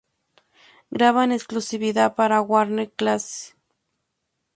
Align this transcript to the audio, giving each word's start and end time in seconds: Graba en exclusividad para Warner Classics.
Graba 0.89 1.23
en 1.25 1.31
exclusividad 1.31 2.15
para 2.15 2.41
Warner 2.41 2.91
Classics. 2.91 3.55